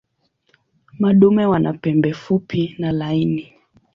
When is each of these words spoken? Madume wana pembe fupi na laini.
Madume 0.99 1.45
wana 1.45 1.73
pembe 1.73 2.13
fupi 2.13 2.75
na 2.79 2.91
laini. 2.91 3.53